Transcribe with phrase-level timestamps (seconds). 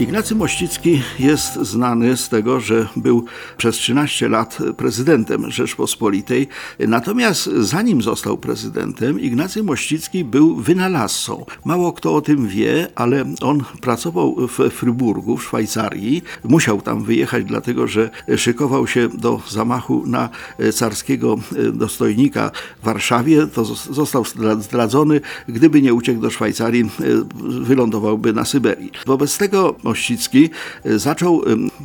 [0.00, 3.24] Ignacy Mościcki jest znany z tego, że był
[3.56, 6.48] przez 13 lat prezydentem Rzeczpospolitej.
[6.78, 11.46] Natomiast zanim został prezydentem, Ignacy Mościcki był wynalazcą.
[11.64, 16.22] Mało kto o tym wie, ale on pracował w Fryburgu w Szwajcarii.
[16.44, 20.28] Musiał tam wyjechać, dlatego że szykował się do zamachu na
[20.72, 21.36] carskiego
[21.72, 22.50] dostojnika
[22.82, 23.46] w Warszawie.
[23.46, 24.24] To został
[24.60, 25.20] zdradzony.
[25.48, 26.90] Gdyby nie uciekł do Szwajcarii,
[27.40, 28.90] wylądowałby na Syberii.
[29.06, 30.50] Wobec tego Mościcki
[30.84, 31.42] e, zaczął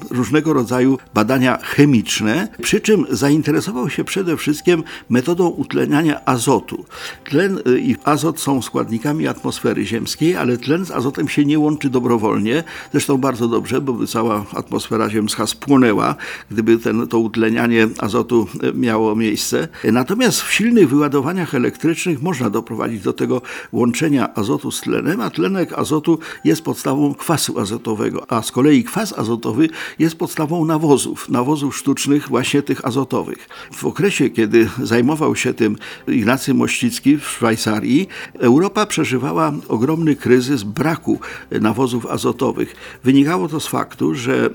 [0.09, 6.85] różnego rodzaju badania chemiczne, przy czym zainteresował się przede wszystkim metodą utleniania azotu.
[7.23, 11.90] Tlen e, i azot są składnikami atmosfery ziemskiej, ale tlen z azotem się nie łączy
[11.90, 12.63] dobrowolnie.
[12.91, 16.16] Zresztą bardzo dobrze, bo by cała atmosfera ziemska spłonęła,
[16.52, 19.68] gdyby ten, to utlenianie azotu e, miało miejsce.
[19.84, 25.74] Natomiast w silnych wyładowaniach elektrycznych można doprowadzić do tego łączenia azotu z tlenem, a tlenek
[25.74, 29.70] azotu jest podstawą kwasu azotowego, a z kolei kwas azotowy
[30.00, 33.50] jest podstawą nawozów, nawozów sztucznych właśnie tych azotowych.
[33.74, 35.77] W okresie, kiedy zajmował się tym
[36.08, 38.08] Ignacy Mościcki w Szwajcarii,
[38.40, 41.20] Europa przeżywała ogromny kryzys braku
[41.52, 42.76] nawozów azotowych.
[43.04, 44.50] Wynikało to z faktu, że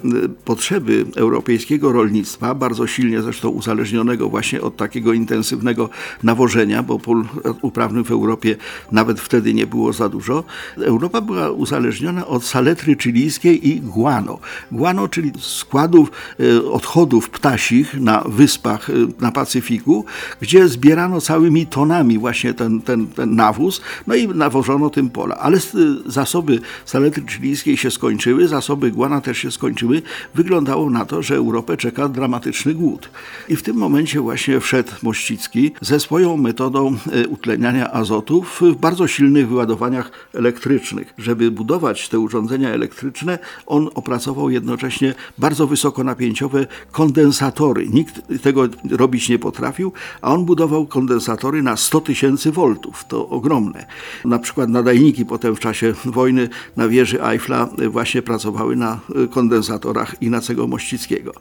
[0.44, 5.88] potrzeby europejskiego rolnictwa, bardzo silnie zresztą uzależnionego właśnie od takiego intensywnego
[6.22, 7.24] nawożenia, bo pól
[7.62, 8.56] uprawnych w Europie
[8.92, 10.44] nawet wtedy nie było za dużo,
[10.76, 14.38] Europa była uzależniona od saletry chilijskiej i guano.
[14.72, 20.04] Guano, czyli składów e, odchodów ptasich na wyspach e, na Pacyfiku,
[20.40, 25.36] gdzie zbierano całymi tonami właśnie ten, ten, ten nawóz, no i nawożono tym pola.
[25.36, 25.60] Ale e,
[26.06, 30.02] zasoby saletry chilijskiej się skończyły, zasoby guana też się skończyły.
[30.34, 33.10] Wyglądało na to, że Europę czeka dramatyczny głód.
[33.48, 36.96] I w tym momencie właśnie wszedł Mościcki ze swoją metodą
[37.28, 41.14] utleniania azotu w bardzo silnych wyładowaniach elektrycznych.
[41.18, 47.88] Żeby budować te urządzenia elektryczne, on opracował jednocześnie bardzo wysokonapięciowe kondensatory.
[47.88, 53.04] Nikt tego robić nie potrafił, a on budował kondensatory na 100 tysięcy voltów.
[53.08, 53.86] To ogromne.
[54.24, 59.00] Na przykład nadajniki potem w czasie wojny na wieży Eiffla właśnie pracowały na
[59.30, 61.32] kondensatorach Ignacego Mościckiego.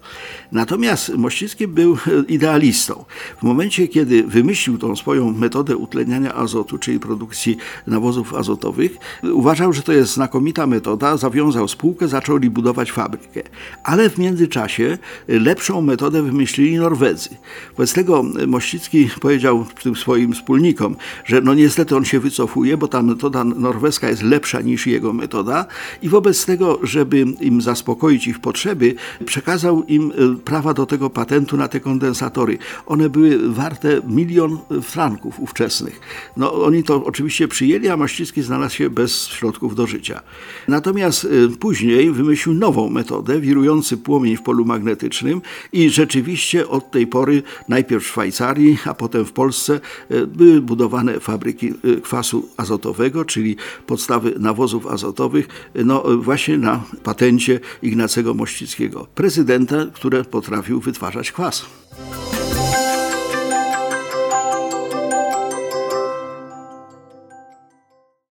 [0.51, 1.97] Natomiast Mościcki był
[2.27, 3.05] idealistą.
[3.39, 7.57] W momencie, kiedy wymyślił tą swoją metodę utleniania azotu, czyli produkcji
[7.87, 13.41] nawozów azotowych, uważał, że to jest znakomita metoda, zawiązał spółkę, zaczęli budować fabrykę.
[13.83, 14.97] Ale w międzyczasie
[15.27, 17.29] lepszą metodę wymyślili Norwedzy.
[17.77, 23.03] Wobec tego Mościcki powiedział tym swoim wspólnikom, że no niestety on się wycofuje, bo ta
[23.03, 25.65] metoda norweska jest lepsza niż jego metoda
[26.01, 31.57] i wobec tego, żeby im zaspokoić ich potrzeby, przekazał im e, prawa do tego patentu
[31.57, 32.57] na te kondensatory.
[32.85, 35.99] One były warte milion franków ówczesnych.
[36.37, 40.21] No oni to oczywiście przyjęli, a Mościcki znalazł się bez środków do życia.
[40.67, 45.41] Natomiast e, Później wymyślił nową metodę, wirujący płomień w polu magnetycznym
[45.73, 49.79] i rzeczywiście od tej pory najpierw w Szwajcarii, a potem w Polsce
[50.09, 53.55] e, były budowane fabryki e, kwasu azotowego, czyli
[53.87, 61.65] podstawy nawozów azotowych, e, no właśnie na patencie Ignacego Mościckiego, prezydenta, który potrafił wytwarzać kwas.